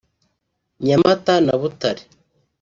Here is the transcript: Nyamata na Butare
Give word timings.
Nyamata 0.85 1.33
na 1.45 1.53
Butare 1.61 2.03